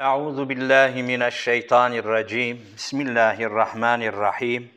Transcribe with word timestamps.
Euzu 0.00 0.48
billahi 0.48 1.02
mineşşeytanirracim. 1.02 2.66
Bismillahirrahmanirrahim. 2.76 4.70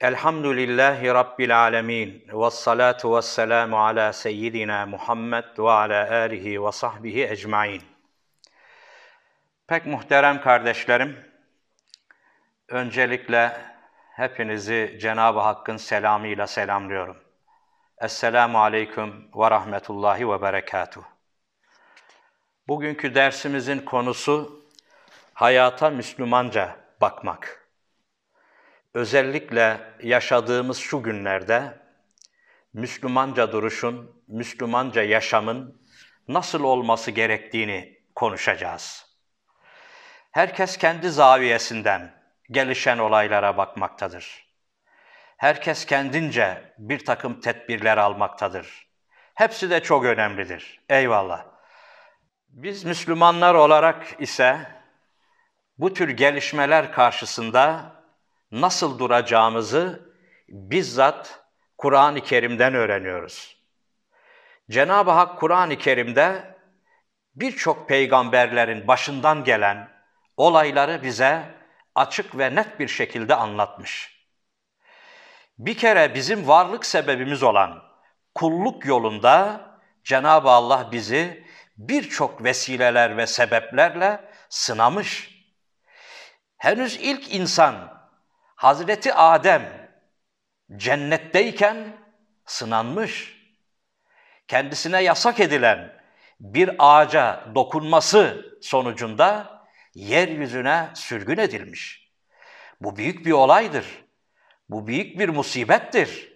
Elhamdülillahi 0.00 1.06
rabbil 1.06 1.60
alamin. 1.60 2.24
Ves 2.32 2.54
salatu 2.54 3.16
vesselamu 3.16 3.78
ala 3.78 4.12
seyyidina 4.12 4.86
Muhammed 4.86 5.44
ve 5.58 5.70
ala 5.70 6.10
alihi 6.10 6.64
ve 6.64 6.72
sahbihi 6.72 7.24
ecmaîn. 7.24 7.82
Pek 9.66 9.86
muhterem 9.86 10.40
kardeşlerim, 10.40 11.18
öncelikle 12.68 13.56
hepinizi 14.16 14.98
Cenab-ı 15.00 15.40
Hakk'ın 15.40 15.76
selamıyla 15.76 16.46
selamlıyorum. 16.46 17.16
Esselamu 18.00 18.58
aleyküm 18.62 19.28
ve 19.34 19.50
rahmetullahi 19.50 20.30
ve 20.30 20.42
berekatuhu. 20.42 21.13
Bugünkü 22.68 23.14
dersimizin 23.14 23.78
konusu 23.78 24.64
hayata 25.34 25.90
Müslümanca 25.90 26.76
bakmak. 27.00 27.68
Özellikle 28.94 29.80
yaşadığımız 30.02 30.78
şu 30.78 31.02
günlerde 31.02 31.78
Müslümanca 32.72 33.52
duruşun, 33.52 34.22
Müslümanca 34.28 35.02
yaşamın 35.02 35.82
nasıl 36.28 36.64
olması 36.64 37.10
gerektiğini 37.10 37.98
konuşacağız. 38.14 39.06
Herkes 40.30 40.76
kendi 40.76 41.10
zaviyesinden 41.10 42.14
gelişen 42.50 42.98
olaylara 42.98 43.56
bakmaktadır. 43.56 44.44
Herkes 45.36 45.86
kendince 45.86 46.74
bir 46.78 47.04
takım 47.04 47.40
tedbirler 47.40 47.98
almaktadır. 47.98 48.86
Hepsi 49.34 49.70
de 49.70 49.82
çok 49.82 50.04
önemlidir. 50.04 50.80
Eyvallah. 50.88 51.53
Biz 52.54 52.84
Müslümanlar 52.84 53.54
olarak 53.54 54.16
ise 54.18 54.58
bu 55.78 55.94
tür 55.94 56.08
gelişmeler 56.08 56.92
karşısında 56.92 57.92
nasıl 58.52 58.98
duracağımızı 58.98 60.12
bizzat 60.48 61.44
Kur'an-ı 61.78 62.20
Kerim'den 62.20 62.74
öğreniyoruz. 62.74 63.56
Cenab-ı 64.70 65.10
Hak 65.10 65.40
Kur'an-ı 65.40 65.78
Kerim'de 65.78 66.56
birçok 67.34 67.88
peygamberlerin 67.88 68.88
başından 68.88 69.44
gelen 69.44 69.88
olayları 70.36 71.02
bize 71.02 71.42
açık 71.94 72.38
ve 72.38 72.54
net 72.54 72.80
bir 72.80 72.88
şekilde 72.88 73.34
anlatmış. 73.34 74.24
Bir 75.58 75.76
kere 75.76 76.14
bizim 76.14 76.48
varlık 76.48 76.86
sebebimiz 76.86 77.42
olan 77.42 77.82
kulluk 78.34 78.86
yolunda 78.86 79.60
Cenab-ı 80.04 80.50
Allah 80.50 80.88
bizi 80.92 81.43
birçok 81.76 82.44
vesileler 82.44 83.16
ve 83.16 83.26
sebeplerle 83.26 84.20
sınamış. 84.48 85.34
Henüz 86.56 86.96
ilk 86.96 87.34
insan 87.34 88.04
Hazreti 88.56 89.14
Adem 89.14 89.90
cennetteyken 90.76 91.96
sınanmış. 92.46 93.34
Kendisine 94.48 95.02
yasak 95.02 95.40
edilen 95.40 96.02
bir 96.40 96.70
ağaca 96.78 97.44
dokunması 97.54 98.46
sonucunda 98.62 99.60
yeryüzüne 99.94 100.88
sürgün 100.94 101.38
edilmiş. 101.38 102.12
Bu 102.80 102.96
büyük 102.96 103.26
bir 103.26 103.32
olaydır. 103.32 103.86
Bu 104.68 104.86
büyük 104.86 105.18
bir 105.18 105.28
musibettir. 105.28 106.32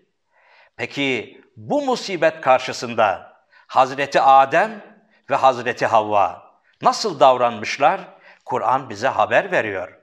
Peki 0.77 1.41
bu 1.57 1.83
musibet 1.83 2.41
karşısında 2.41 3.37
Hazreti 3.67 4.21
Adem 4.21 4.98
ve 5.31 5.37
Hazreti 5.37 5.87
Havva 5.87 6.53
nasıl 6.83 7.21
davranmışlar? 7.21 8.01
Kur'an 8.45 8.91
bize 8.91 9.09
haber 9.09 9.53
veriyor. 9.53 9.99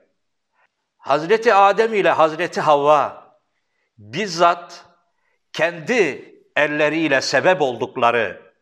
Hazreti 0.97 1.53
Adem 1.53 1.93
ile 1.93 2.09
Hazreti 2.09 2.61
Havva 2.61 3.35
bizzat 3.97 4.85
kendi 5.53 6.33
elleriyle 6.55 7.21
sebep 7.21 7.61
oldukları 7.61 8.53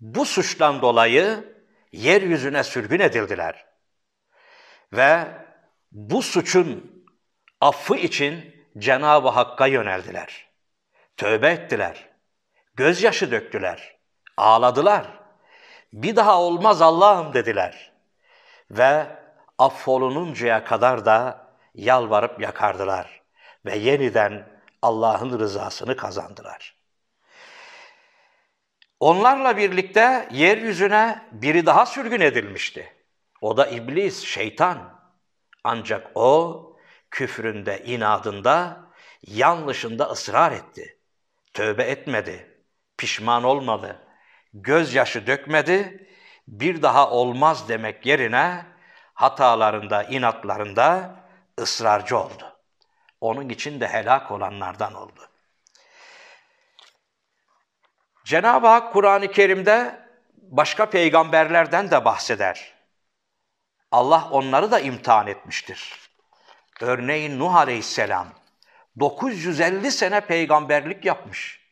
bu 0.00 0.24
suçtan 0.24 0.82
dolayı 0.82 1.56
yeryüzüne 1.92 2.64
sürgün 2.64 3.00
edildiler. 3.00 3.66
Ve 4.92 5.26
bu 5.92 6.22
suçun 6.22 7.04
affı 7.60 7.96
için 7.96 8.64
Cenab-ı 8.78 9.28
Hakk'a 9.28 9.66
yöneldiler. 9.66 10.48
Tövbe 11.16 11.50
ettiler. 11.50 12.08
Gözyaşı 12.74 13.30
döktüler. 13.30 13.96
Ağladılar 14.36 15.25
bir 15.92 16.16
daha 16.16 16.40
olmaz 16.40 16.82
Allah'ım 16.82 17.34
dediler. 17.34 17.92
Ve 18.70 19.06
affolununcaya 19.58 20.64
kadar 20.64 21.04
da 21.04 21.46
yalvarıp 21.74 22.40
yakardılar. 22.40 23.22
Ve 23.64 23.76
yeniden 23.76 24.48
Allah'ın 24.82 25.38
rızasını 25.38 25.96
kazandılar. 25.96 26.76
Onlarla 29.00 29.56
birlikte 29.56 30.28
yeryüzüne 30.32 31.22
biri 31.32 31.66
daha 31.66 31.86
sürgün 31.86 32.20
edilmişti. 32.20 32.92
O 33.40 33.56
da 33.56 33.66
iblis, 33.66 34.24
şeytan. 34.24 35.00
Ancak 35.64 36.10
o 36.14 36.62
küfründe, 37.10 37.84
inadında, 37.84 38.80
yanlışında 39.26 40.10
ısrar 40.10 40.52
etti. 40.52 40.98
Tövbe 41.54 41.82
etmedi, 41.82 42.60
pişman 42.98 43.44
olmadı 43.44 44.05
gözyaşı 44.62 45.26
dökmedi, 45.26 46.08
bir 46.48 46.82
daha 46.82 47.10
olmaz 47.10 47.68
demek 47.68 48.06
yerine 48.06 48.64
hatalarında, 49.14 50.02
inatlarında 50.02 51.16
ısrarcı 51.60 52.18
oldu. 52.18 52.56
Onun 53.20 53.48
için 53.48 53.80
de 53.80 53.88
helak 53.88 54.30
olanlardan 54.30 54.94
oldu. 54.94 55.28
Cenab-ı 58.24 58.66
Hak 58.66 58.92
Kur'an-ı 58.92 59.30
Kerim'de 59.30 60.06
başka 60.36 60.90
peygamberlerden 60.90 61.90
de 61.90 62.04
bahseder. 62.04 62.74
Allah 63.90 64.28
onları 64.30 64.70
da 64.70 64.80
imtihan 64.80 65.26
etmiştir. 65.26 66.10
Örneğin 66.80 67.38
Nuh 67.38 67.54
Aleyhisselam 67.54 68.28
950 69.00 69.92
sene 69.92 70.20
peygamberlik 70.20 71.04
yapmış. 71.04 71.65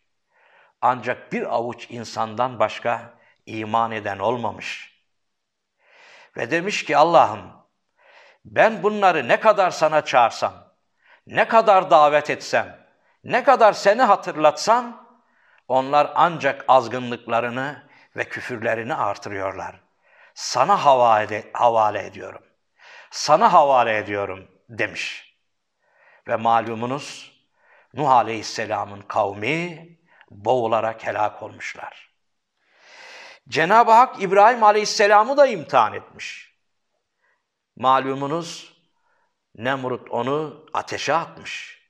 Ancak 0.87 1.33
bir 1.33 1.55
avuç 1.55 1.87
insandan 1.91 2.59
başka 2.59 3.15
iman 3.47 3.93
eden 3.93 4.19
olmamış. 4.19 5.01
Ve 6.37 6.51
demiş 6.51 6.85
ki 6.85 6.97
Allah'ım 6.97 7.53
ben 8.45 8.83
bunları 8.83 9.29
ne 9.29 9.41
kadar 9.41 9.71
sana 9.71 10.05
çağırsam, 10.05 10.55
ne 11.27 11.49
kadar 11.49 11.91
davet 11.91 12.31
etsem, 12.31 12.87
ne 13.25 13.45
kadar 13.45 13.73
seni 13.73 14.03
hatırlatsam, 14.03 15.09
onlar 15.69 16.13
ancak 16.15 16.65
azgınlıklarını 16.69 17.89
ve 18.17 18.25
küfürlerini 18.25 18.95
artırıyorlar. 18.95 19.81
Sana 20.35 20.85
havale, 20.85 21.45
havale 21.53 22.07
ediyorum. 22.07 22.43
Sana 23.11 23.53
havale 23.53 23.97
ediyorum 23.97 24.49
demiş. 24.69 25.35
Ve 26.29 26.37
malumunuz 26.37 27.33
Nuh 27.95 28.11
Aleyhisselam'ın 28.11 29.01
kavmi 29.01 29.89
boğularak 30.35 31.07
helak 31.07 31.43
olmuşlar. 31.43 32.11
Cenab-ı 33.49 33.93
Hak 33.93 34.23
İbrahim 34.23 34.63
Aleyhisselam'ı 34.63 35.37
da 35.37 35.47
imtihan 35.47 35.95
etmiş. 35.95 36.55
Malumunuz 37.77 38.75
Nemrut 39.55 40.11
onu 40.11 40.67
ateşe 40.73 41.15
atmış. 41.15 41.81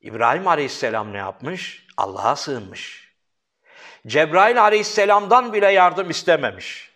İbrahim 0.00 0.48
Aleyhisselam 0.48 1.12
ne 1.12 1.16
yapmış? 1.16 1.86
Allah'a 1.96 2.36
sığınmış. 2.36 3.14
Cebrail 4.06 4.62
Aleyhisselam'dan 4.62 5.52
bile 5.52 5.72
yardım 5.72 6.10
istememiş. 6.10 6.92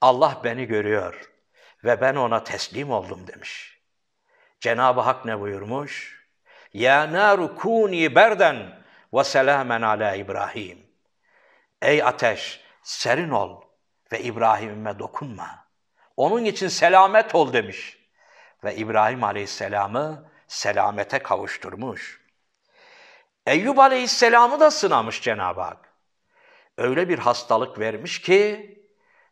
Allah 0.00 0.40
beni 0.44 0.66
görüyor 0.66 1.30
ve 1.84 2.00
ben 2.00 2.14
ona 2.14 2.44
teslim 2.44 2.90
oldum 2.90 3.26
demiş. 3.26 3.80
Cenab-ı 4.60 5.00
Hak 5.00 5.24
ne 5.24 5.40
buyurmuş? 5.40 6.24
Ya 6.72 7.12
naru 7.12 7.56
kuni 7.56 8.14
berden 8.14 8.83
ve 9.14 9.24
selamen 9.24 9.82
ala 9.82 10.14
İbrahim. 10.14 10.86
Ey 11.82 12.02
ateş 12.02 12.60
serin 12.82 13.30
ol 13.30 13.62
ve 14.12 14.20
İbrahim'ime 14.20 14.98
dokunma. 14.98 15.66
Onun 16.16 16.44
için 16.44 16.68
selamet 16.68 17.34
ol 17.34 17.52
demiş. 17.52 17.98
Ve 18.64 18.76
İbrahim 18.76 19.24
Aleyhisselam'ı 19.24 20.30
selamete 20.48 21.18
kavuşturmuş. 21.18 22.20
Eyyub 23.46 23.78
Aleyhisselam'ı 23.78 24.60
da 24.60 24.70
sınamış 24.70 25.22
Cenab-ı 25.22 25.60
Hak. 25.60 25.88
Öyle 26.78 27.08
bir 27.08 27.18
hastalık 27.18 27.78
vermiş 27.78 28.20
ki 28.20 28.70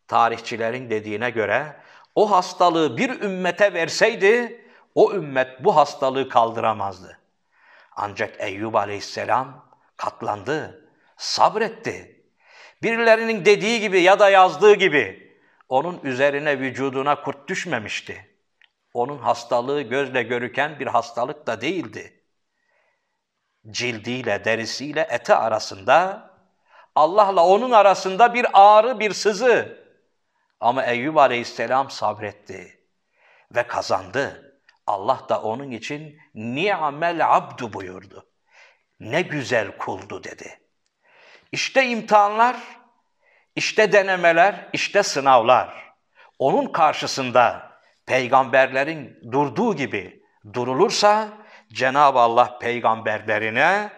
tarihçilerin 0.08 0.90
dediğine 0.90 1.31
göre 1.31 1.76
o 2.14 2.31
hastalığı 2.31 2.96
bir 2.96 3.20
ümmete 3.20 3.75
verseydi 3.75 4.64
o 4.94 5.12
ümmet 5.12 5.64
bu 5.64 5.76
hastalığı 5.76 6.28
kaldıramazdı. 6.28 7.19
Ancak 7.96 8.40
Eyyub 8.40 8.75
Aleyhisselam 8.75 9.72
katlandı, 9.97 10.89
sabretti. 11.17 12.25
Birilerinin 12.83 13.44
dediği 13.44 13.81
gibi 13.81 14.00
ya 14.00 14.19
da 14.19 14.31
yazdığı 14.31 14.75
gibi 14.75 15.33
onun 15.69 16.00
üzerine 16.03 16.59
vücuduna 16.59 17.23
kurt 17.23 17.49
düşmemişti. 17.49 18.37
Onun 18.94 19.19
hastalığı 19.19 19.83
gözle 19.83 20.23
görüken 20.23 20.81
bir 20.81 20.87
hastalık 20.87 21.47
da 21.47 21.61
değildi. 21.61 22.21
Cildiyle, 23.71 24.44
derisiyle, 24.44 25.06
eti 25.11 25.35
arasında, 25.35 26.31
Allah'la 26.95 27.47
onun 27.47 27.71
arasında 27.71 28.35
bir 28.35 28.47
ağrı, 28.53 29.00
bir 29.00 29.12
sızı. 29.12 29.83
Ama 30.61 30.85
Eyüp 30.85 31.17
Aleyhisselam 31.17 31.91
sabretti 31.91 32.79
ve 33.55 33.67
kazandı. 33.67 34.59
Allah 34.87 35.27
da 35.29 35.43
onun 35.43 35.71
için 35.71 36.19
ni'mel 36.35 37.37
abdu 37.37 37.73
buyurdu. 37.73 38.31
Ne 39.02 39.22
güzel 39.22 39.78
kuldu 39.78 40.25
dedi. 40.25 40.60
İşte 41.52 41.87
imtihanlar, 41.87 42.56
işte 43.56 43.93
denemeler, 43.93 44.69
işte 44.72 45.02
sınavlar. 45.02 45.93
Onun 46.38 46.72
karşısında 46.72 47.72
peygamberlerin 48.06 49.19
durduğu 49.32 49.76
gibi 49.76 50.22
durulursa 50.52 51.28
Cenab-ı 51.72 52.19
Allah 52.19 52.58
peygamberlerine 52.58 53.90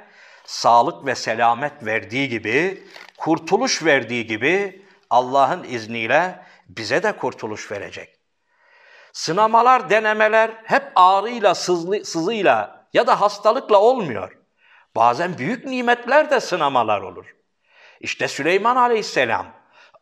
sağlık 0.45 1.07
ve 1.07 1.15
selamet 1.15 1.85
verdiği 1.85 2.29
gibi, 2.29 2.85
kurtuluş 3.19 3.85
verdiği 3.85 4.27
gibi 4.27 4.87
Allah'ın 5.11 5.65
izniyle 5.65 6.47
bize 6.69 7.03
de 7.03 7.17
kurtuluş 7.17 7.71
verecek. 7.73 8.21
Sınamalar, 9.13 9.91
denemeler 9.91 10.51
hep 10.65 10.93
ağrıyla, 10.97 11.55
sızlı, 11.55 12.05
sızıyla 12.05 12.87
ya 12.93 13.07
da 13.07 13.21
hastalıkla 13.21 13.81
olmuyor. 13.81 14.44
Bazen 14.97 15.39
büyük 15.39 15.65
nimetler 15.65 16.31
de 16.31 16.41
sınamalar 16.41 17.01
olur. 17.01 17.37
İşte 18.01 18.29
Süleyman 18.29 18.77
Aleyhisselam, 18.77 19.47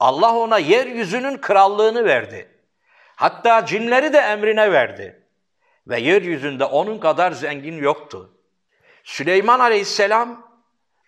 Allah 0.01 0.37
ona 0.37 0.59
yeryüzünün 0.59 1.37
krallığını 1.39 2.05
verdi. 2.05 2.49
Hatta 3.17 3.67
cinleri 3.67 4.13
de 4.13 4.19
emrine 4.19 4.73
verdi. 4.73 5.27
Ve 5.87 6.01
yeryüzünde 6.01 6.65
onun 6.65 6.99
kadar 6.99 7.33
zengin 7.33 7.77
yoktu. 7.77 8.39
Süleyman 9.05 9.61
Aleyhisselam 9.61 10.53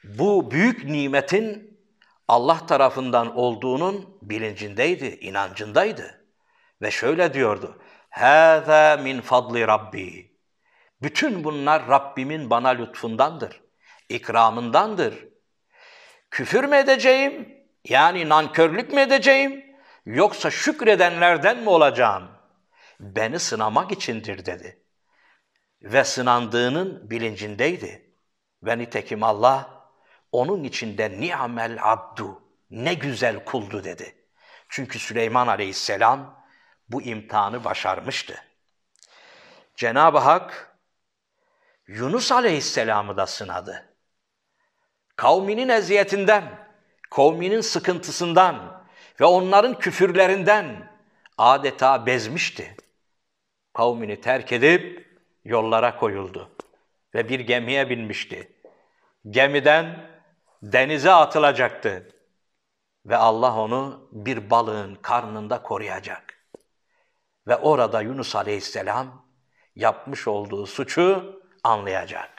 bu 0.04 0.50
büyük 0.50 0.84
nimetin 0.84 1.78
Allah 2.28 2.66
tarafından 2.66 3.36
olduğunun 3.36 4.18
bilincindeydi, 4.22 5.06
inancındaydı. 5.06 6.24
Ve 6.82 6.90
şöyle 6.90 7.34
diyordu. 7.34 7.78
Hâzâ 8.10 8.96
min 8.96 9.20
fadli 9.20 9.66
rabbi. 9.66 10.34
Bütün 11.02 11.44
bunlar 11.44 11.88
Rabbimin 11.88 12.50
bana 12.50 12.68
lütfundandır 12.68 13.63
ikramındandır. 14.08 15.28
Küfür 16.30 16.64
mü 16.64 16.76
edeceğim, 16.76 17.64
yani 17.84 18.28
nankörlük 18.28 18.92
mü 18.92 19.00
edeceğim, 19.00 19.76
yoksa 20.06 20.50
şükredenlerden 20.50 21.58
mi 21.58 21.68
olacağım? 21.68 22.30
Beni 23.00 23.38
sınamak 23.38 23.92
içindir 23.92 24.46
dedi. 24.46 24.82
Ve 25.82 26.04
sınandığının 26.04 27.10
bilincindeydi. 27.10 28.14
Ve 28.62 28.78
nitekim 28.78 29.22
Allah, 29.22 29.88
onun 30.32 30.64
içinde 30.64 31.10
ni'mel 31.10 31.78
abdu, 31.82 32.42
ne 32.70 32.94
güzel 32.94 33.44
kuldu 33.44 33.84
dedi. 33.84 34.26
Çünkü 34.68 34.98
Süleyman 34.98 35.46
aleyhisselam, 35.46 36.44
bu 36.88 37.02
imtihanı 37.02 37.64
başarmıştı. 37.64 38.44
Cenab-ı 39.76 40.18
Hak 40.18 40.76
Yunus 41.86 42.32
Aleyhisselam'ı 42.32 43.16
da 43.16 43.26
sınadı. 43.26 43.93
Kavminin 45.16 45.68
eziyetinden, 45.68 46.44
kavminin 47.10 47.60
sıkıntısından 47.60 48.84
ve 49.20 49.24
onların 49.24 49.78
küfürlerinden 49.78 50.92
adeta 51.38 52.06
bezmişti. 52.06 52.76
Kavmini 53.72 54.20
terk 54.20 54.52
edip 54.52 55.08
yollara 55.44 55.96
koyuldu 55.96 56.50
ve 57.14 57.28
bir 57.28 57.40
gemiye 57.40 57.90
binmişti. 57.90 58.52
Gemiden 59.30 60.10
denize 60.62 61.10
atılacaktı 61.10 62.08
ve 63.06 63.16
Allah 63.16 63.56
onu 63.56 64.08
bir 64.12 64.50
balığın 64.50 64.94
karnında 64.94 65.62
koruyacak. 65.62 66.34
Ve 67.46 67.56
orada 67.56 68.00
Yunus 68.00 68.36
Aleyhisselam 68.36 69.26
yapmış 69.76 70.28
olduğu 70.28 70.66
suçu 70.66 71.40
anlayacak. 71.62 72.30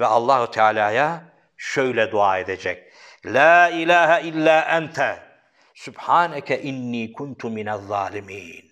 Ve 0.00 0.06
Allahu 0.06 0.50
Teala'ya 0.50 1.24
şöyle 1.60 2.12
dua 2.12 2.38
edecek. 2.38 2.92
La 3.26 3.68
ilahe 3.68 4.22
illa 4.22 4.60
ente 4.62 5.22
Sübhaneke 5.74 6.62
inni 6.62 7.12
kuntu 7.12 7.50
minez 7.50 7.86
zalimin. 7.86 8.70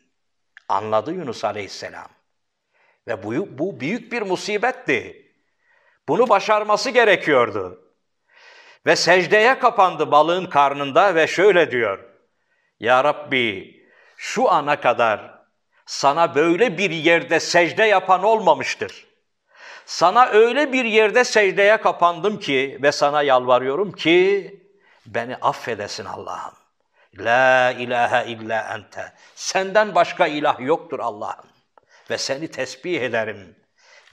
Anladı 0.69 1.13
Yunus 1.13 1.45
Aleyhisselam. 1.45 2.09
Ve 3.07 3.23
bu, 3.23 3.59
bu 3.59 3.81
büyük 3.81 4.13
bir 4.13 4.23
musibetti. 4.23 5.33
Bunu 6.09 6.29
başarması 6.29 6.91
gerekiyordu. 6.91 7.95
Ve 8.87 8.97
secdeye 8.97 9.59
kapandı 9.59 10.11
balığın 10.11 10.47
karnında 10.47 11.15
ve 11.15 11.27
şöyle 11.27 11.71
diyor. 11.71 11.99
Ya 12.81 13.05
Rabbi 13.05 13.77
şu 14.17 14.51
ana 14.51 14.81
kadar 14.81 15.45
sana 15.87 16.35
böyle 16.35 16.79
bir 16.79 16.91
yerde 16.91 17.41
secde 17.41 17.85
yapan 17.85 18.23
olmamıştır. 18.23 19.08
Sana 19.89 20.27
öyle 20.27 20.73
bir 20.73 20.85
yerde 20.85 21.25
secdeye 21.25 21.77
kapandım 21.77 22.39
ki 22.39 22.79
ve 22.83 22.93
sana 22.93 23.23
yalvarıyorum 23.23 23.93
ki 23.93 24.55
beni 25.07 25.37
affedesin 25.37 26.05
Allah'ım. 26.05 26.55
La 27.19 27.71
ilahe 27.71 28.31
illa 28.31 28.75
ente. 28.75 29.13
Senden 29.35 29.95
başka 29.95 30.27
ilah 30.27 30.61
yoktur 30.61 30.99
Allah'ım. 30.99 31.47
Ve 32.11 32.19
seni 32.19 32.51
tesbih 32.51 33.01
ederim. 33.01 33.57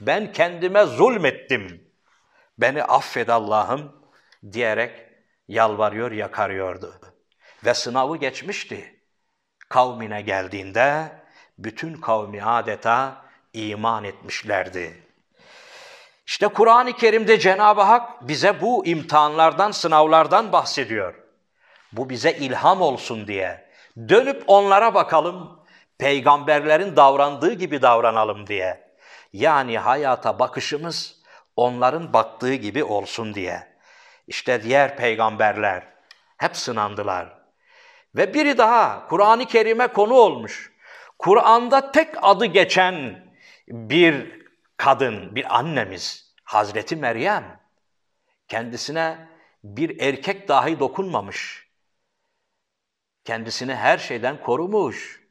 Ben 0.00 0.32
kendime 0.32 0.84
zulmettim. 0.84 1.90
Beni 2.58 2.82
affed 2.82 3.28
Allah'ım 3.28 3.92
diyerek 4.52 5.08
yalvarıyor, 5.48 6.10
yakarıyordu. 6.12 7.00
Ve 7.64 7.74
sınavı 7.74 8.16
geçmişti. 8.16 9.00
Kavmine 9.68 10.22
geldiğinde 10.22 11.12
bütün 11.58 11.94
kavmi 11.94 12.44
adeta 12.44 13.24
iman 13.52 14.04
etmişlerdi. 14.04 15.05
İşte 16.36 16.48
Kur'an-ı 16.48 16.92
Kerim'de 16.92 17.38
Cenab-ı 17.38 17.80
Hak 17.80 18.28
bize 18.28 18.60
bu 18.60 18.86
imtihanlardan, 18.86 19.70
sınavlardan 19.70 20.52
bahsediyor. 20.52 21.14
Bu 21.92 22.10
bize 22.10 22.32
ilham 22.32 22.80
olsun 22.80 23.26
diye. 23.26 23.70
Dönüp 24.08 24.44
onlara 24.46 24.94
bakalım, 24.94 25.60
peygamberlerin 25.98 26.96
davrandığı 26.96 27.52
gibi 27.52 27.82
davranalım 27.82 28.46
diye. 28.46 28.92
Yani 29.32 29.78
hayata 29.78 30.38
bakışımız 30.38 31.22
onların 31.56 32.12
baktığı 32.12 32.54
gibi 32.54 32.84
olsun 32.84 33.34
diye. 33.34 33.78
İşte 34.26 34.62
diğer 34.62 34.96
peygamberler 34.96 35.82
hep 36.36 36.56
sınandılar. 36.56 37.38
Ve 38.16 38.34
biri 38.34 38.58
daha 38.58 39.06
Kur'an-ı 39.08 39.46
Kerim'e 39.46 39.86
konu 39.86 40.14
olmuş. 40.14 40.72
Kur'an'da 41.18 41.92
tek 41.92 42.08
adı 42.22 42.46
geçen 42.46 43.24
bir 43.68 44.42
kadın, 44.76 45.34
bir 45.34 45.56
annemiz 45.56 46.25
Hazreti 46.46 46.96
Meryem. 46.96 47.60
Kendisine 48.48 49.28
bir 49.64 50.00
erkek 50.00 50.48
dahi 50.48 50.80
dokunmamış. 50.80 51.68
Kendisini 53.24 53.74
her 53.74 53.98
şeyden 53.98 54.42
korumuş. 54.42 55.26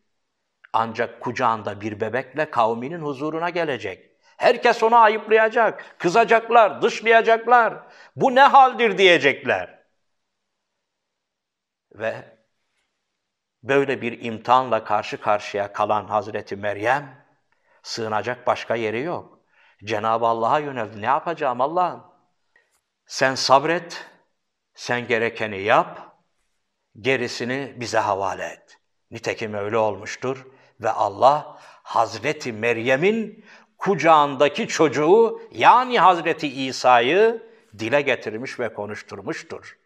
Ancak 0.74 1.22
kucağında 1.22 1.82
bir 1.82 2.00
bebekle 2.02 2.52
kavminin 2.52 3.02
huzuruna 3.02 3.50
gelecek. 3.50 4.12
Herkes 4.38 4.84
onu 4.84 4.96
ayıplayacak, 4.96 5.96
kızacaklar, 6.00 6.82
dışlayacaklar. 6.82 7.88
Bu 8.16 8.36
ne 8.36 8.42
haldir 8.42 8.98
diyecekler. 8.98 9.80
Ve 11.94 12.38
böyle 13.64 14.02
bir 14.02 14.24
imtihanla 14.24 14.84
karşı 14.84 15.22
karşıya 15.22 15.74
kalan 15.74 16.08
Hazreti 16.08 16.56
Meryem, 16.56 17.26
sığınacak 17.84 18.48
başka 18.48 18.76
yeri 18.76 19.02
yok. 19.02 19.35
Cenab-ı 19.86 20.26
Allah'a 20.26 20.60
yöneldi. 20.60 21.02
Ne 21.02 21.06
yapacağım 21.06 21.62
Allah'ım? 21.62 22.04
Sen 23.06 23.36
sabret, 23.36 24.06
sen 24.74 25.08
gerekeni 25.08 25.62
yap, 25.62 26.18
gerisini 27.00 27.74
bize 27.76 28.00
havale 28.00 28.46
et. 28.46 28.80
Nitekim 29.12 29.54
öyle 29.54 29.78
olmuştur 29.78 30.46
ve 30.82 30.90
Allah 30.90 31.58
Hazreti 31.84 32.54
Meryem'in 32.54 33.46
kucağındaki 33.78 34.68
çocuğu 34.68 35.42
yani 35.52 36.00
Hazreti 36.00 36.66
İsa'yı 36.66 37.44
dile 37.80 38.02
getirmiş 38.02 38.60
ve 38.60 38.74
konuşturmuştur. 38.74 39.78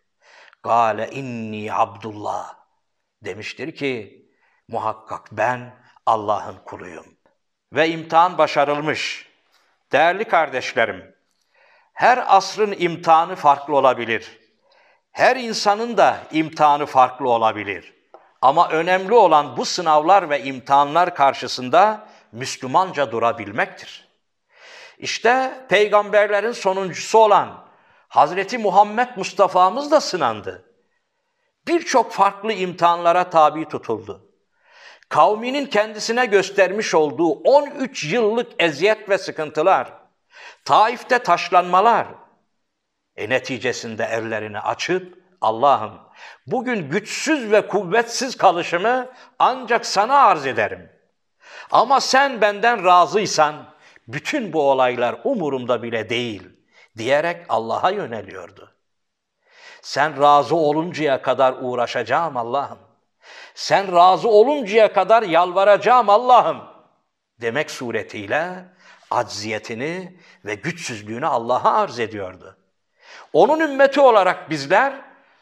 Gale 0.63 1.09
inni 1.09 1.73
Abdullah 1.73 2.55
demiştir 3.23 3.75
ki 3.75 4.25
muhakkak 4.67 5.27
ben 5.31 5.75
Allah'ın 6.05 6.57
kuluyum. 6.65 7.05
Ve 7.73 7.89
imtihan 7.89 8.37
başarılmış. 8.37 9.28
Değerli 9.91 10.25
kardeşlerim, 10.25 11.15
her 11.93 12.37
asrın 12.37 12.75
imtihanı 12.79 13.35
farklı 13.35 13.75
olabilir. 13.75 14.39
Her 15.11 15.35
insanın 15.35 15.97
da 15.97 16.17
imtihanı 16.31 16.85
farklı 16.85 17.29
olabilir. 17.29 17.93
Ama 18.41 18.69
önemli 18.69 19.13
olan 19.13 19.57
bu 19.57 19.65
sınavlar 19.65 20.29
ve 20.29 20.43
imtihanlar 20.43 21.15
karşısında 21.15 22.07
Müslümanca 22.31 23.11
durabilmektir. 23.11 24.09
İşte 24.97 25.65
peygamberlerin 25.69 26.51
sonuncusu 26.51 27.19
olan 27.19 27.65
Hazreti 28.07 28.57
Muhammed 28.57 29.07
Mustafa'mız 29.15 29.91
da 29.91 30.01
sınandı. 30.01 30.65
Birçok 31.67 32.11
farklı 32.11 32.53
imtihanlara 32.53 33.29
tabi 33.29 33.65
tutuldu. 33.65 34.28
Kavminin 35.09 35.65
kendisine 35.65 36.25
göstermiş 36.25 36.95
olduğu 36.95 37.31
13 37.31 38.03
yıllık 38.03 38.63
eziyet 38.63 39.09
ve 39.09 39.17
sıkıntılar, 39.17 39.93
Taif'te 40.65 41.19
taşlanmalar, 41.19 42.07
e 43.15 43.29
neticesinde 43.29 44.05
ellerini 44.05 44.59
açıp 44.59 45.23
Allah'ım 45.41 45.99
bugün 46.47 46.89
güçsüz 46.89 47.51
ve 47.51 47.67
kuvvetsiz 47.67 48.37
kalışımı 48.37 49.09
ancak 49.39 49.85
sana 49.85 50.17
arz 50.17 50.45
ederim. 50.45 50.89
Ama 51.71 52.01
sen 52.01 52.41
benden 52.41 52.85
razıysan 52.85 53.55
bütün 54.07 54.53
bu 54.53 54.69
olaylar 54.69 55.15
umurumda 55.23 55.83
bile 55.83 56.09
değil 56.09 56.49
diyerek 56.97 57.45
Allah'a 57.49 57.91
yöneliyordu. 57.91 58.75
Sen 59.81 60.21
razı 60.21 60.55
oluncaya 60.55 61.21
kadar 61.21 61.55
uğraşacağım 61.61 62.37
Allah'ım. 62.37 62.88
Sen 63.55 63.95
razı 63.95 64.29
oluncaya 64.29 64.93
kadar 64.93 65.23
yalvaracağım 65.23 66.09
Allah'ım 66.09 66.61
demek 67.41 67.71
suretiyle 67.71 68.65
acziyetini 69.11 70.19
ve 70.45 70.55
güçsüzlüğünü 70.55 71.25
Allah'a 71.25 71.73
arz 71.73 71.99
ediyordu. 71.99 72.57
Onun 73.33 73.59
ümmeti 73.59 74.01
olarak 74.01 74.49
bizler 74.49 75.01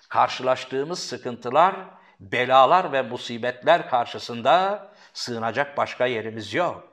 karşılaştığımız 0.09 0.99
sıkıntılar, 0.99 1.75
belalar 2.19 2.91
ve 2.91 3.01
musibetler 3.01 3.89
karşısında 3.89 4.87
sığınacak 5.13 5.77
başka 5.77 6.05
yerimiz 6.05 6.53
yok. 6.53 6.87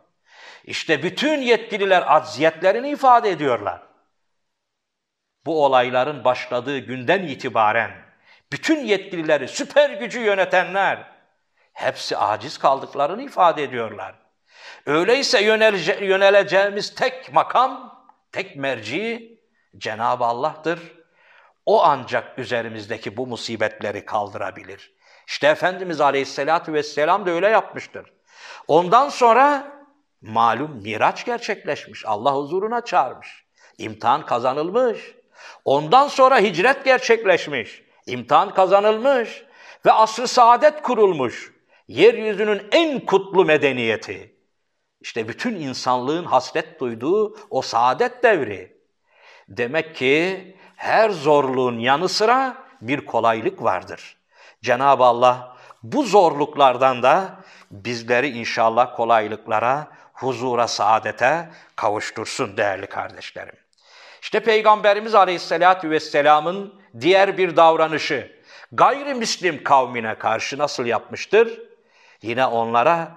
İşte 0.65 1.03
bütün 1.03 1.39
yetkililer 1.39 2.17
acziyetlerini 2.17 2.91
ifade 2.91 3.31
ediyorlar. 3.31 3.83
Bu 5.47 5.65
olayların 5.65 6.25
başladığı 6.25 6.79
günden 6.79 7.23
itibaren 7.23 8.04
bütün 8.55 8.85
yetkilileri, 8.85 9.49
süper 9.49 9.91
gücü 9.91 10.21
yönetenler 10.21 11.13
hepsi 11.73 12.17
aciz 12.17 12.59
kaldıklarını 12.59 13.23
ifade 13.23 13.63
ediyorlar. 13.63 14.15
Öyleyse 14.87 15.43
yönelece 15.43 16.05
yöneleceğimiz 16.05 16.95
tek 16.95 17.33
makam, 17.33 18.05
tek 18.33 18.57
merci 18.57 19.39
Cenab-ı 19.79 20.25
Allah'tır. 20.25 20.81
O 21.67 21.83
ancak 21.83 22.39
üzerimizdeki 22.39 23.17
bu 23.17 23.27
musibetleri 23.27 24.05
kaldırabilir. 24.05 24.95
İşte 25.27 25.47
Efendimiz 25.47 26.01
Aleyhisselatü 26.01 26.73
Vesselam 26.73 27.27
da 27.27 27.31
öyle 27.31 27.49
yapmıştır. 27.49 28.13
Ondan 28.69 29.09
sonra 29.09 29.73
malum 30.23 30.83
miraç 30.83 31.25
gerçekleşmiş. 31.25 32.07
Allah 32.07 32.35
huzuruna 32.35 32.85
çağırmış. 32.85 33.45
İmtihan 33.79 34.27
kazanılmış. 34.27 35.15
Ondan 35.65 36.09
sonra 36.09 36.39
hicret 36.39 36.85
gerçekleşmiş. 36.85 37.84
İmtihan 38.07 38.55
kazanılmış 38.55 39.45
ve 39.87 39.93
asr-ı 39.93 40.29
saadet 40.29 40.83
kurulmuş. 40.83 41.55
Yeryüzünün 41.89 42.63
en 42.73 43.01
kutlu 43.01 43.45
medeniyeti. 43.45 44.35
İşte 45.01 45.29
bütün 45.29 45.55
insanlığın 45.55 46.25
hasret 46.25 46.81
duyduğu 46.81 47.37
o 47.51 47.63
saadet 47.63 48.23
devri. 48.23 48.77
Demek 49.49 49.97
ki 49.97 50.57
her 50.77 51.11
zorluğun 51.11 51.79
yanı 51.79 52.09
sıra 52.09 52.57
bir 52.81 53.07
kolaylık 53.07 53.63
vardır. 53.63 54.17
Cenab-ı 54.63 55.05
Allah 55.05 55.57
bu 55.83 56.03
zorluklardan 56.03 57.03
da 57.03 57.41
bizleri 57.71 58.29
inşallah 58.29 58.97
kolaylıklara, 58.97 59.89
huzura, 60.13 60.69
saadete 60.69 61.51
kavuştursun 61.77 62.57
değerli 62.57 62.87
kardeşlerim. 62.87 63.64
İşte 64.25 64.41
Peygamberimiz 64.41 65.15
Aleyhisselatü 65.15 65.91
Vesselam'ın 65.91 66.75
diğer 67.01 67.39
bir 67.39 67.57
davranışı 67.57 68.33
gayrimüslim 68.73 69.65
kavmine 69.65 70.15
karşı 70.19 70.59
nasıl 70.59 70.87
yapmıştır? 70.87 71.61
Yine 72.23 72.47
onlara 72.47 73.09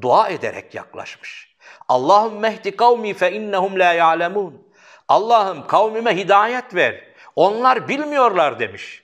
dua 0.00 0.28
ederek 0.28 0.74
yaklaşmış. 0.74 1.56
Allahümme 1.88 2.40
mehdi 2.40 2.76
kavmi 2.76 3.14
fe 3.14 3.32
innehum 3.32 3.78
la 3.78 3.92
ya'lemun. 3.92 4.68
Allah'ım 5.08 5.66
kavmime 5.66 6.16
hidayet 6.16 6.74
ver. 6.74 7.04
Onlar 7.36 7.88
bilmiyorlar 7.88 8.58
demiş. 8.58 9.02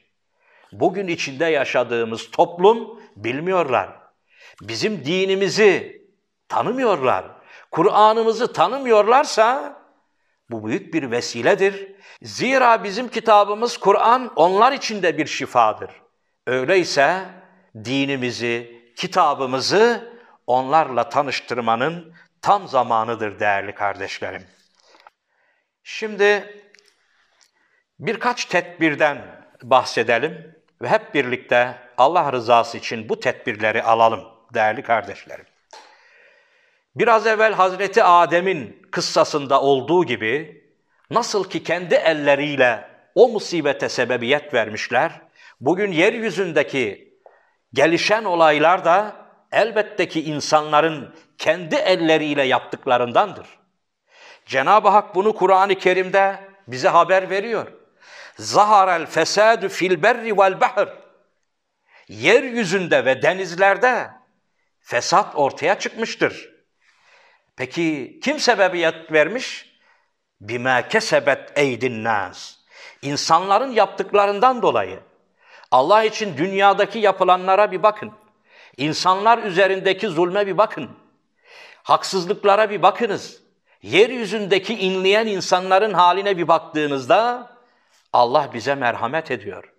Bugün 0.72 1.08
içinde 1.08 1.46
yaşadığımız 1.46 2.30
toplum 2.30 3.00
bilmiyorlar. 3.16 3.90
Bizim 4.62 5.04
dinimizi 5.04 6.02
tanımıyorlar. 6.48 7.24
Kur'an'ımızı 7.70 8.52
tanımıyorlarsa 8.52 9.81
bu 10.52 10.66
büyük 10.66 10.94
bir 10.94 11.10
vesiledir. 11.10 11.92
Zira 12.22 12.84
bizim 12.84 13.08
kitabımız 13.08 13.76
Kur'an 13.76 14.32
onlar 14.36 14.72
için 14.72 15.02
de 15.02 15.18
bir 15.18 15.26
şifadır. 15.26 15.90
Öyleyse 16.46 17.22
dinimizi, 17.84 18.82
kitabımızı 18.96 20.12
onlarla 20.46 21.08
tanıştırmanın 21.08 22.14
tam 22.42 22.68
zamanıdır 22.68 23.40
değerli 23.40 23.74
kardeşlerim. 23.74 24.42
Şimdi 25.82 26.56
birkaç 27.98 28.44
tedbirden 28.44 29.46
bahsedelim 29.62 30.54
ve 30.82 30.88
hep 30.88 31.14
birlikte 31.14 31.78
Allah 31.98 32.32
rızası 32.32 32.78
için 32.78 33.08
bu 33.08 33.20
tedbirleri 33.20 33.82
alalım 33.82 34.24
değerli 34.54 34.82
kardeşlerim. 34.82 35.44
Biraz 36.96 37.26
evvel 37.26 37.52
Hazreti 37.52 38.04
Adem'in 38.04 38.81
kıssasında 38.92 39.62
olduğu 39.62 40.04
gibi 40.04 40.64
nasıl 41.10 41.50
ki 41.50 41.64
kendi 41.64 41.94
elleriyle 41.94 42.88
o 43.14 43.28
musibete 43.28 43.88
sebebiyet 43.88 44.54
vermişler, 44.54 45.20
bugün 45.60 45.92
yeryüzündeki 45.92 47.14
gelişen 47.72 48.24
olaylar 48.24 48.84
da 48.84 49.16
elbette 49.52 50.08
ki 50.08 50.24
insanların 50.24 51.14
kendi 51.38 51.74
elleriyle 51.74 52.42
yaptıklarındandır. 52.42 53.46
Cenab-ı 54.46 54.88
Hak 54.88 55.14
bunu 55.14 55.34
Kur'an-ı 55.34 55.74
Kerim'de 55.74 56.38
bize 56.68 56.88
haber 56.88 57.30
veriyor. 57.30 57.72
Zaharel 58.38 59.06
fesadu 59.06 59.68
fil 59.68 60.02
berri 60.02 60.38
vel 60.38 60.60
bahr. 60.60 60.88
Yeryüzünde 62.08 63.04
ve 63.04 63.22
denizlerde 63.22 64.10
fesat 64.80 65.36
ortaya 65.36 65.78
çıkmıştır. 65.78 66.51
Peki 67.56 68.18
kim 68.22 68.38
sebebiyet 68.38 69.12
vermiş? 69.12 69.72
Bime 70.40 70.88
kesebet 70.88 71.58
eydin 71.58 72.04
nas. 72.04 72.56
İnsanların 73.02 73.70
yaptıklarından 73.70 74.62
dolayı. 74.62 75.00
Allah 75.70 76.04
için 76.04 76.36
dünyadaki 76.36 76.98
yapılanlara 76.98 77.72
bir 77.72 77.82
bakın. 77.82 78.12
İnsanlar 78.76 79.38
üzerindeki 79.38 80.08
zulme 80.08 80.46
bir 80.46 80.58
bakın. 80.58 80.90
Haksızlıklara 81.82 82.70
bir 82.70 82.82
bakınız. 82.82 83.42
Yeryüzündeki 83.82 84.74
inleyen 84.74 85.26
insanların 85.26 85.94
haline 85.94 86.38
bir 86.38 86.48
baktığınızda 86.48 87.50
Allah 88.12 88.50
bize 88.54 88.74
merhamet 88.74 89.30
ediyor. 89.30 89.72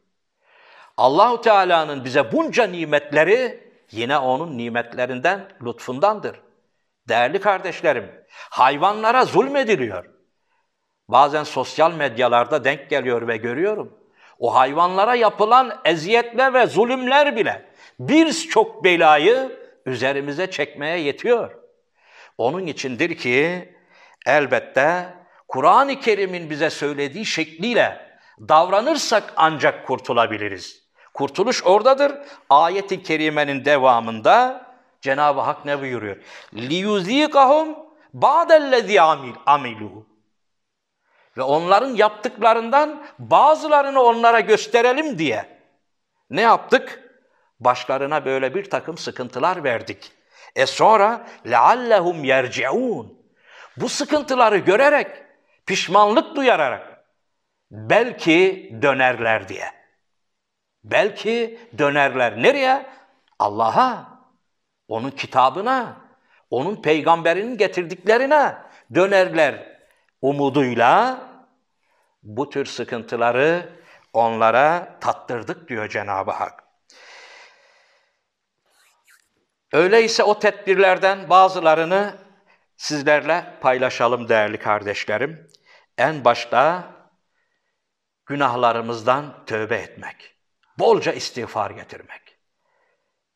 Allahu 0.97 1.41
Teala'nın 1.41 2.05
bize 2.05 2.31
bunca 2.31 2.67
nimetleri 2.67 3.71
yine 3.91 4.17
onun 4.17 4.57
nimetlerinden, 4.57 5.47
lütfundandır. 5.65 6.39
Değerli 7.07 7.39
kardeşlerim, 7.39 8.11
hayvanlara 8.29 9.25
zulmediliyor. 9.25 10.05
Bazen 11.07 11.43
sosyal 11.43 11.93
medyalarda 11.93 12.63
denk 12.63 12.89
geliyor 12.89 13.27
ve 13.27 13.37
görüyorum. 13.37 13.97
O 14.39 14.55
hayvanlara 14.55 15.15
yapılan 15.15 15.81
eziyetler 15.85 16.53
ve 16.53 16.67
zulümler 16.67 17.35
bile 17.35 17.65
birçok 17.99 18.83
belayı 18.83 19.51
üzerimize 19.85 20.51
çekmeye 20.51 20.97
yetiyor. 20.97 21.51
Onun 22.37 22.67
içindir 22.67 23.17
ki 23.17 23.69
elbette 24.25 25.13
Kur'an-ı 25.47 25.99
Kerim'in 25.99 26.49
bize 26.49 26.69
söylediği 26.69 27.25
şekliyle 27.25 28.17
davranırsak 28.39 29.33
ancak 29.35 29.87
kurtulabiliriz. 29.87 30.83
Kurtuluş 31.13 31.63
oradadır. 31.63 32.13
Ayet-i 32.49 33.03
kerimenin 33.03 33.65
devamında 33.65 34.65
Cenab-ı 35.02 35.40
Hak 35.40 35.64
ne 35.64 35.80
buyuruyor? 35.80 36.16
لِيُذ۪يقَهُمْ 36.54 37.74
بَعْدَ 38.14 38.50
الَّذ۪ي 38.50 39.34
عَمِلُوا 39.46 40.02
Ve 41.36 41.42
onların 41.42 41.94
yaptıklarından 41.94 43.06
bazılarını 43.18 44.02
onlara 44.02 44.40
gösterelim 44.40 45.18
diye. 45.18 45.58
Ne 46.30 46.40
yaptık? 46.40 47.02
Başlarına 47.60 48.24
böyle 48.24 48.54
bir 48.54 48.70
takım 48.70 48.98
sıkıntılar 48.98 49.64
verdik. 49.64 50.12
E 50.56 50.66
sonra 50.66 51.26
لَعَلَّهُمْ 51.46 52.26
يَرْجِعُونَ 52.26 53.06
Bu 53.76 53.88
sıkıntıları 53.88 54.58
görerek, 54.58 55.08
pişmanlık 55.66 56.36
duyarak 56.36 57.04
belki 57.70 58.70
dönerler 58.82 59.48
diye. 59.48 59.70
Belki 60.84 61.60
dönerler. 61.78 62.42
Nereye? 62.42 62.86
Allah'a, 63.38 64.11
onun 64.87 65.11
kitabına, 65.11 65.97
onun 66.49 66.81
peygamberinin 66.81 67.57
getirdiklerine 67.57 68.57
dönerler 68.95 69.79
umuduyla 70.21 71.19
bu 72.23 72.49
tür 72.49 72.65
sıkıntıları 72.65 73.69
onlara 74.13 74.97
tattırdık 74.99 75.69
diyor 75.69 75.89
Cenab-ı 75.89 76.31
Hak. 76.31 76.63
Öyleyse 79.73 80.23
o 80.23 80.39
tedbirlerden 80.39 81.29
bazılarını 81.29 82.17
sizlerle 82.77 83.53
paylaşalım 83.61 84.29
değerli 84.29 84.59
kardeşlerim. 84.59 85.47
En 85.97 86.25
başta 86.25 86.83
günahlarımızdan 88.25 89.45
tövbe 89.45 89.75
etmek. 89.75 90.35
Bolca 90.79 91.11
istiğfar 91.11 91.71
getirmek. 91.71 92.22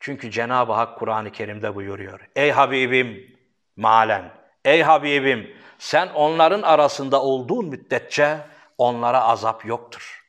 Çünkü 0.08 0.30
Cenab-ı 0.30 0.72
Hak 0.72 0.98
Kur'an-ı 0.98 1.32
Kerim'de 1.32 1.74
buyuruyor. 1.74 2.20
Ey 2.36 2.50
Habibim, 2.50 3.36
malen, 3.76 4.32
ey 4.64 4.82
Habibim 4.82 5.56
sen 5.78 6.08
onların 6.08 6.62
arasında 6.62 7.22
olduğun 7.22 7.66
müddetçe 7.66 8.38
onlara 8.78 9.22
azap 9.22 9.64
yoktur. 9.64 10.24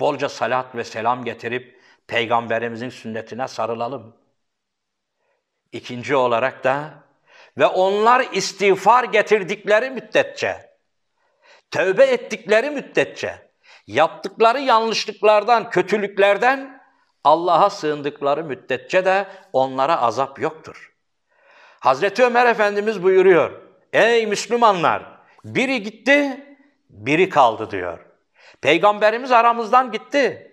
Bolca 0.00 0.28
salat 0.28 0.74
ve 0.74 0.84
selam 0.84 1.24
getirip 1.24 1.80
Peygamberimizin 2.06 2.88
sünnetine 2.88 3.48
sarılalım. 3.48 4.16
İkinci 5.72 6.16
olarak 6.16 6.64
da 6.64 6.94
ve 7.58 7.66
onlar 7.66 8.26
istiğfar 8.32 9.04
getirdikleri 9.04 9.90
müddetçe, 9.90 10.70
tövbe 11.70 12.04
ettikleri 12.04 12.70
müddetçe, 12.70 13.50
yaptıkları 13.86 14.60
yanlışlıklardan, 14.60 15.70
kötülüklerden 15.70 16.75
Allah'a 17.26 17.70
sığındıkları 17.70 18.44
müddetçe 18.44 19.04
de 19.04 19.26
onlara 19.52 20.02
azap 20.02 20.40
yoktur. 20.40 20.92
Hazreti 21.80 22.24
Ömer 22.24 22.46
Efendimiz 22.46 23.02
buyuruyor, 23.02 23.50
ey 23.92 24.26
Müslümanlar, 24.26 25.02
biri 25.44 25.82
gitti, 25.82 26.46
biri 26.90 27.28
kaldı 27.28 27.70
diyor. 27.70 27.98
Peygamberimiz 28.60 29.32
aramızdan 29.32 29.92
gitti. 29.92 30.52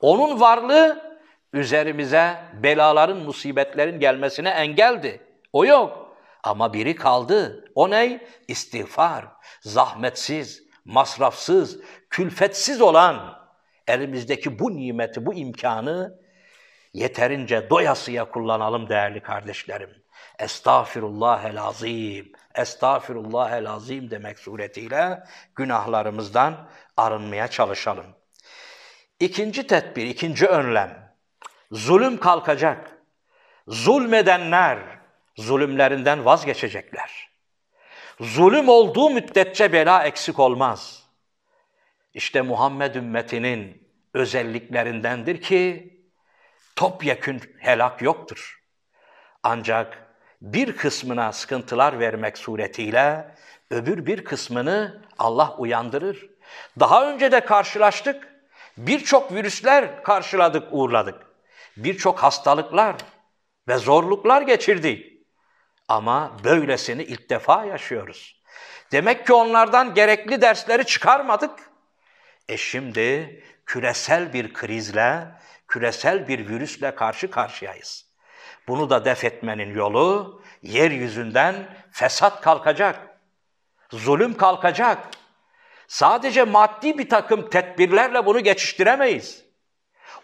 Onun 0.00 0.40
varlığı 0.40 1.18
üzerimize 1.52 2.34
belaların, 2.62 3.18
musibetlerin 3.18 4.00
gelmesine 4.00 4.48
engeldi. 4.48 5.20
O 5.52 5.64
yok. 5.64 6.16
Ama 6.42 6.72
biri 6.72 6.94
kaldı. 6.94 7.64
O 7.74 7.90
ne? 7.90 8.26
İstiğfar. 8.48 9.24
Zahmetsiz, 9.60 10.62
masrafsız, 10.84 11.80
külfetsiz 12.10 12.80
olan 12.80 13.43
elimizdeki 13.88 14.58
bu 14.58 14.76
nimeti, 14.76 15.26
bu 15.26 15.34
imkanı 15.34 16.18
yeterince 16.92 17.70
doyasıya 17.70 18.30
kullanalım 18.30 18.88
değerli 18.88 19.20
kardeşlerim. 19.20 19.90
Estağfirullahel 20.38 21.62
azim, 21.62 22.32
estağfirullahel 22.54 23.70
azim 23.70 24.10
demek 24.10 24.38
suretiyle 24.38 25.24
günahlarımızdan 25.54 26.68
arınmaya 26.96 27.48
çalışalım. 27.48 28.06
İkinci 29.20 29.66
tedbir, 29.66 30.06
ikinci 30.06 30.46
önlem. 30.46 31.14
Zulüm 31.72 32.20
kalkacak. 32.20 32.98
Zulmedenler 33.68 34.78
zulümlerinden 35.36 36.24
vazgeçecekler. 36.24 37.30
Zulüm 38.20 38.68
olduğu 38.68 39.10
müddetçe 39.10 39.72
bela 39.72 40.04
eksik 40.04 40.38
olmaz. 40.38 41.03
İşte 42.14 42.42
Muhammed 42.42 42.94
ümmetinin 42.94 43.88
özelliklerindendir 44.14 45.40
ki 45.40 45.92
topyekün 46.76 47.42
helak 47.58 48.02
yoktur. 48.02 48.62
Ancak 49.42 49.98
bir 50.42 50.76
kısmına 50.76 51.32
sıkıntılar 51.32 51.98
vermek 51.98 52.38
suretiyle 52.38 53.34
öbür 53.70 54.06
bir 54.06 54.24
kısmını 54.24 55.02
Allah 55.18 55.56
uyandırır. 55.58 56.30
Daha 56.80 57.10
önce 57.10 57.32
de 57.32 57.40
karşılaştık. 57.40 58.28
Birçok 58.76 59.32
virüsler 59.32 60.02
karşıladık, 60.02 60.68
uğurladık. 60.70 61.26
Birçok 61.76 62.18
hastalıklar 62.18 62.96
ve 63.68 63.76
zorluklar 63.76 64.42
geçirdik. 64.42 65.14
Ama 65.88 66.36
böylesini 66.44 67.02
ilk 67.02 67.30
defa 67.30 67.64
yaşıyoruz. 67.64 68.42
Demek 68.92 69.26
ki 69.26 69.32
onlardan 69.32 69.94
gerekli 69.94 70.42
dersleri 70.42 70.86
çıkarmadık. 70.86 71.73
E 72.48 72.56
şimdi 72.56 73.42
küresel 73.66 74.32
bir 74.32 74.52
krizle, 74.52 75.26
küresel 75.68 76.28
bir 76.28 76.48
virüsle 76.48 76.94
karşı 76.94 77.30
karşıyayız. 77.30 78.06
Bunu 78.68 78.90
da 78.90 79.04
def 79.04 79.24
etmenin 79.24 79.74
yolu 79.74 80.42
yeryüzünden 80.62 81.54
fesat 81.90 82.40
kalkacak, 82.40 83.20
zulüm 83.92 84.36
kalkacak. 84.36 85.08
Sadece 85.88 86.44
maddi 86.44 86.98
bir 86.98 87.08
takım 87.08 87.50
tedbirlerle 87.50 88.26
bunu 88.26 88.40
geçiştiremeyiz. 88.40 89.44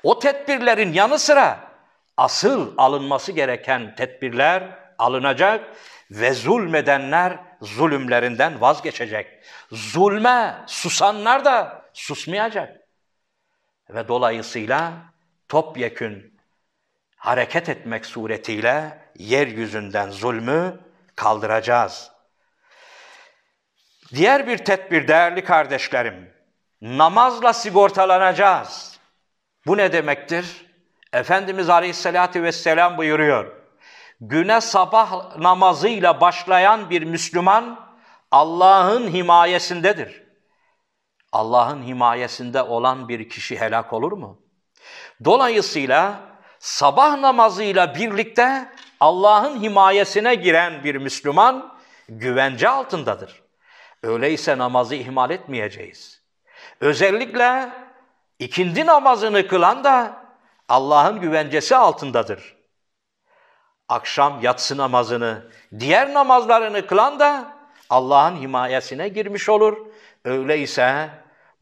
O 0.02 0.18
tedbirlerin 0.18 0.92
yanı 0.92 1.18
sıra 1.18 1.70
asıl 2.16 2.74
alınması 2.78 3.32
gereken 3.32 3.94
tedbirler 3.94 4.78
alınacak 4.98 5.76
ve 6.10 6.32
zulmedenler 6.32 7.38
zulümlerinden 7.62 8.60
vazgeçecek. 8.60 9.44
Zulme 9.72 10.64
susanlar 10.66 11.44
da 11.44 11.84
susmayacak. 11.92 12.80
Ve 13.90 14.08
dolayısıyla 14.08 14.92
topyekün 15.48 16.40
hareket 17.16 17.68
etmek 17.68 18.06
suretiyle 18.06 18.98
yeryüzünden 19.18 20.10
zulmü 20.10 20.80
kaldıracağız. 21.16 22.10
Diğer 24.14 24.46
bir 24.46 24.58
tedbir 24.58 25.08
değerli 25.08 25.44
kardeşlerim, 25.44 26.32
namazla 26.80 27.52
sigortalanacağız. 27.52 28.98
Bu 29.66 29.76
ne 29.76 29.92
demektir? 29.92 30.66
Efendimiz 31.12 31.70
Aleyhisselatü 31.70 32.42
Vesselam 32.42 32.98
buyuruyor. 32.98 33.59
Güne 34.20 34.60
sabah 34.60 35.36
namazıyla 35.38 36.20
başlayan 36.20 36.90
bir 36.90 37.02
Müslüman 37.02 37.90
Allah'ın 38.30 39.08
himayesindedir. 39.08 40.22
Allah'ın 41.32 41.82
himayesinde 41.82 42.62
olan 42.62 43.08
bir 43.08 43.28
kişi 43.28 43.60
helak 43.60 43.92
olur 43.92 44.12
mu? 44.12 44.42
Dolayısıyla 45.24 46.20
sabah 46.58 47.18
namazıyla 47.18 47.94
birlikte 47.94 48.72
Allah'ın 49.00 49.62
himayesine 49.62 50.34
giren 50.34 50.84
bir 50.84 50.94
Müslüman 50.94 51.74
güvence 52.08 52.68
altındadır. 52.68 53.42
Öyleyse 54.02 54.58
namazı 54.58 54.94
ihmal 54.94 55.30
etmeyeceğiz. 55.30 56.22
Özellikle 56.80 57.70
ikindi 58.38 58.86
namazını 58.86 59.48
kılan 59.48 59.84
da 59.84 60.24
Allah'ın 60.68 61.20
güvencesi 61.20 61.76
altındadır. 61.76 62.59
Akşam 63.90 64.42
yatsı 64.42 64.76
namazını, 64.76 65.50
diğer 65.78 66.14
namazlarını 66.14 66.86
kılan 66.86 67.20
da 67.20 67.56
Allah'ın 67.90 68.36
himayesine 68.36 69.08
girmiş 69.08 69.48
olur. 69.48 69.86
Öyleyse 70.24 71.10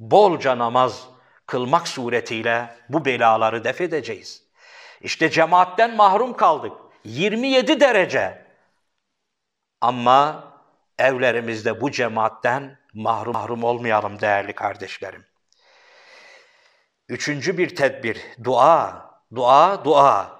bolca 0.01 0.59
namaz 0.59 1.09
kılmak 1.47 1.89
suretiyle 1.89 2.75
bu 2.89 3.05
belaları 3.05 3.65
def 3.65 3.81
edeceğiz. 3.81 4.43
İşte 5.01 5.31
cemaatten 5.31 5.97
mahrum 5.97 6.37
kaldık. 6.37 6.73
27 7.05 7.81
derece. 7.81 8.47
Ama 9.81 10.45
evlerimizde 10.99 11.81
bu 11.81 11.91
cemaatten 11.91 12.79
mahrum, 12.95 13.33
mahrum 13.33 13.65
olmayalım 13.65 14.21
değerli 14.21 14.53
kardeşlerim. 14.53 15.25
Üçüncü 17.09 17.59
bir 17.59 17.77
tedbir, 17.77 18.21
dua, 18.45 19.11
dua, 19.35 19.85
dua. 19.85 20.39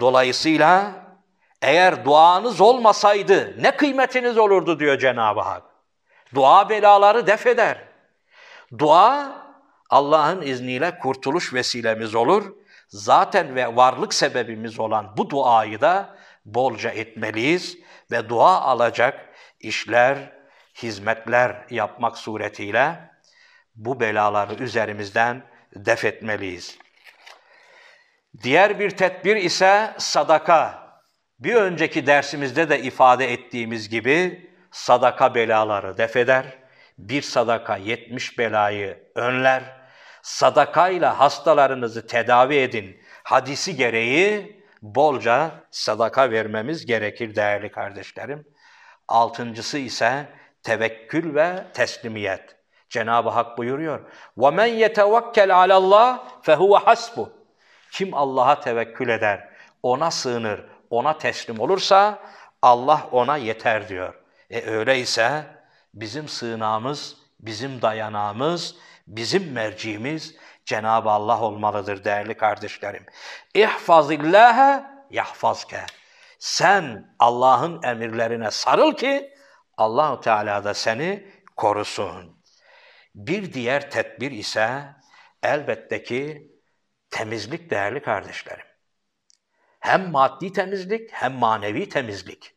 Dolayısıyla 0.00 1.01
eğer 1.62 2.04
duanız 2.04 2.60
olmasaydı 2.60 3.62
ne 3.62 3.76
kıymetiniz 3.76 4.38
olurdu 4.38 4.80
diyor 4.80 4.98
Cenab-ı 4.98 5.40
Hak. 5.40 5.62
Dua 6.34 6.68
belaları 6.68 7.26
def 7.26 7.46
eder. 7.46 7.84
Dua 8.78 9.32
Allah'ın 9.90 10.42
izniyle 10.42 10.98
kurtuluş 10.98 11.54
vesilemiz 11.54 12.14
olur. 12.14 12.52
Zaten 12.88 13.54
ve 13.54 13.76
varlık 13.76 14.14
sebebimiz 14.14 14.80
olan 14.80 15.16
bu 15.16 15.30
duayı 15.30 15.80
da 15.80 16.16
bolca 16.44 16.90
etmeliyiz 16.90 17.78
ve 18.10 18.28
dua 18.28 18.60
alacak 18.60 19.28
işler, 19.60 20.32
hizmetler 20.82 21.66
yapmak 21.70 22.18
suretiyle 22.18 23.10
bu 23.74 24.00
belaları 24.00 24.54
üzerimizden 24.54 25.42
def 25.76 26.04
etmeliyiz. 26.04 26.78
Diğer 28.42 28.78
bir 28.78 28.90
tedbir 28.90 29.36
ise 29.36 29.94
sadaka. 29.98 30.81
Bir 31.41 31.55
önceki 31.55 32.07
dersimizde 32.07 32.69
de 32.69 32.81
ifade 32.81 33.33
ettiğimiz 33.33 33.89
gibi 33.89 34.49
sadaka 34.71 35.35
belaları 35.35 35.97
def 35.97 36.15
eder. 36.15 36.45
Bir 36.97 37.21
sadaka 37.21 37.77
yetmiş 37.77 38.37
belayı 38.39 39.03
önler. 39.15 39.63
Sadakayla 40.21 41.19
hastalarınızı 41.19 42.07
tedavi 42.07 42.55
edin. 42.55 43.01
hadisi 43.23 43.75
gereği 43.75 44.57
bolca 44.81 45.51
sadaka 45.71 46.31
vermemiz 46.31 46.85
gerekir 46.85 47.35
değerli 47.35 47.71
kardeşlerim. 47.71 48.47
Altıncısı 49.07 49.77
ise 49.77 50.25
tevekkül 50.63 51.35
ve 51.35 51.63
teslimiyet. 51.73 52.55
Cenab-ı 52.89 53.29
Hak 53.29 53.57
buyuruyor. 53.57 54.11
وَمَنْ 54.37 54.67
يَتَوَكَّلْ 54.67 55.51
عَلَى 55.51 55.73
اللّٰهِ 55.73 56.17
فَهُوَ 56.43 56.79
حَسْبُ 56.79 57.29
Kim 57.91 58.13
Allah'a 58.13 58.59
tevekkül 58.59 59.09
eder, 59.09 59.49
ona 59.83 60.11
sığınır, 60.11 60.65
ona 60.92 61.18
teslim 61.18 61.60
olursa 61.60 62.18
Allah 62.62 63.08
ona 63.12 63.36
yeter 63.36 63.88
diyor. 63.88 64.14
E 64.50 64.70
öyleyse 64.70 65.44
bizim 65.94 66.28
sığınağımız, 66.28 67.16
bizim 67.40 67.82
dayanağımız, 67.82 68.76
bizim 69.06 69.52
merciğimiz 69.52 70.34
Cenab-ı 70.64 71.10
Allah 71.10 71.40
olmalıdır 71.40 72.04
değerli 72.04 72.36
kardeşlerim. 72.36 73.06
İhfazillâhe 73.54 74.84
yahfazke. 75.10 75.80
Sen 76.38 77.14
Allah'ın 77.18 77.82
emirlerine 77.82 78.50
sarıl 78.50 78.94
ki 78.94 79.34
Allahu 79.76 80.20
Teala 80.20 80.64
da 80.64 80.74
seni 80.74 81.26
korusun. 81.56 82.42
Bir 83.14 83.52
diğer 83.52 83.90
tedbir 83.90 84.30
ise 84.30 84.82
elbette 85.42 86.02
ki 86.02 86.52
temizlik 87.10 87.70
değerli 87.70 88.02
kardeşlerim. 88.02 88.71
Hem 89.82 90.10
maddi 90.10 90.52
temizlik 90.52 91.12
hem 91.12 91.32
manevi 91.32 91.88
temizlik. 91.88 92.54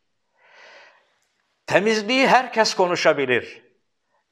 Temizliği 1.66 2.26
herkes 2.26 2.74
konuşabilir 2.74 3.62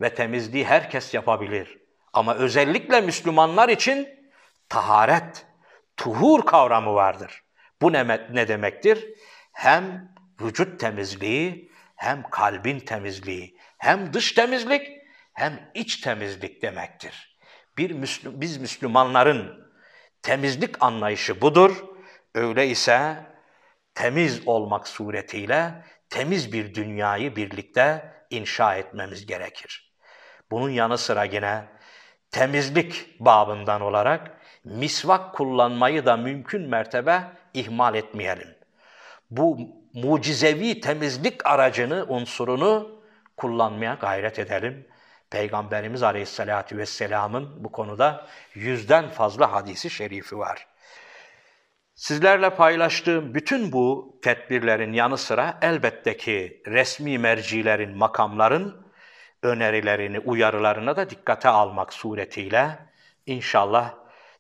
ve 0.00 0.14
temizliği 0.14 0.64
herkes 0.64 1.14
yapabilir. 1.14 1.78
Ama 2.12 2.34
özellikle 2.34 3.00
Müslümanlar 3.00 3.68
için 3.68 4.08
taharet, 4.68 5.46
tuhur 5.96 6.46
kavramı 6.46 6.94
vardır. 6.94 7.42
Bu 7.82 7.92
ne, 7.92 8.28
ne 8.32 8.48
demektir? 8.48 9.08
Hem 9.52 10.14
vücut 10.40 10.80
temizliği, 10.80 11.72
hem 11.96 12.30
kalbin 12.30 12.80
temizliği, 12.80 13.58
hem 13.78 14.12
dış 14.12 14.32
temizlik, 14.32 14.88
hem 15.32 15.70
iç 15.74 15.96
temizlik 15.96 16.62
demektir. 16.62 17.38
Bir 17.78 17.90
Müslüm, 17.90 18.40
biz 18.40 18.58
Müslümanların 18.58 19.70
temizlik 20.22 20.82
anlayışı 20.82 21.40
budur. 21.40 21.93
Öyleyse 22.34 23.16
temiz 23.94 24.48
olmak 24.48 24.88
suretiyle 24.88 25.84
temiz 26.10 26.52
bir 26.52 26.74
dünyayı 26.74 27.36
birlikte 27.36 28.12
inşa 28.30 28.74
etmemiz 28.74 29.26
gerekir. 29.26 29.94
Bunun 30.50 30.70
yanı 30.70 30.98
sıra 30.98 31.24
yine 31.24 31.64
temizlik 32.30 33.20
babından 33.20 33.80
olarak 33.80 34.30
misvak 34.64 35.34
kullanmayı 35.34 36.06
da 36.06 36.16
mümkün 36.16 36.68
mertebe 36.68 37.22
ihmal 37.54 37.94
etmeyelim. 37.94 38.54
Bu 39.30 39.58
mucizevi 39.94 40.80
temizlik 40.80 41.46
aracını, 41.46 42.04
unsurunu 42.08 43.02
kullanmaya 43.36 43.94
gayret 43.94 44.38
edelim. 44.38 44.86
Peygamberimiz 45.30 46.02
Aleyhisselatü 46.02 46.78
Vesselam'ın 46.78 47.64
bu 47.64 47.72
konuda 47.72 48.26
yüzden 48.54 49.08
fazla 49.08 49.52
hadisi 49.52 49.90
şerifi 49.90 50.38
var. 50.38 50.66
Sizlerle 51.94 52.50
paylaştığım 52.50 53.34
bütün 53.34 53.72
bu 53.72 54.18
tedbirlerin 54.22 54.92
yanı 54.92 55.18
sıra 55.18 55.58
elbette 55.62 56.16
ki 56.16 56.62
resmi 56.66 57.18
mercilerin, 57.18 57.96
makamların 57.96 58.86
önerilerini, 59.42 60.18
uyarılarına 60.18 60.96
da 60.96 61.10
dikkate 61.10 61.48
almak 61.48 61.92
suretiyle 61.92 62.78
inşallah 63.26 63.94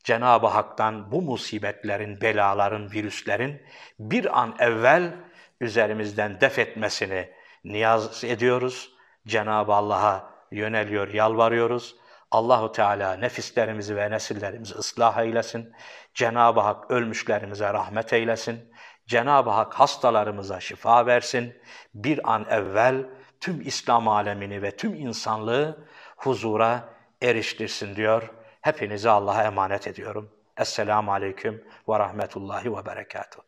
Cenab-ı 0.04 0.46
Hak'tan 0.46 1.12
bu 1.12 1.22
musibetlerin, 1.22 2.20
belaların, 2.20 2.92
virüslerin 2.92 3.62
bir 3.98 4.40
an 4.40 4.56
evvel 4.58 5.14
üzerimizden 5.60 6.40
def 6.40 6.58
etmesini 6.58 7.30
niyaz 7.64 8.24
ediyoruz. 8.24 8.94
Cenab-ı 9.26 9.72
Allah'a 9.72 10.30
yöneliyor, 10.50 11.08
yalvarıyoruz. 11.14 11.96
Allahu 12.34 12.72
Teala 12.72 13.16
nefislerimizi 13.16 13.96
ve 13.96 14.10
nesillerimizi 14.10 14.74
ıslah 14.74 15.18
eylesin. 15.18 15.72
Cenab-ı 16.14 16.60
Hak 16.60 16.90
ölmüşlerimize 16.90 17.72
rahmet 17.72 18.12
eylesin. 18.12 18.72
Cenab-ı 19.06 19.50
Hak 19.50 19.74
hastalarımıza 19.74 20.60
şifa 20.60 21.06
versin. 21.06 21.56
Bir 21.94 22.32
an 22.32 22.46
evvel 22.50 23.06
tüm 23.40 23.60
İslam 23.60 24.08
alemini 24.08 24.62
ve 24.62 24.76
tüm 24.76 24.94
insanlığı 24.94 25.86
huzura 26.16 26.88
eriştirsin 27.22 27.96
diyor. 27.96 28.30
Hepinizi 28.60 29.10
Allah'a 29.10 29.42
emanet 29.42 29.86
ediyorum. 29.86 30.30
Esselamu 30.56 31.12
Aleyküm 31.12 31.64
ve 31.88 31.98
Rahmetullahi 31.98 32.76
ve 32.76 32.86
Berekatuhu. 32.86 33.44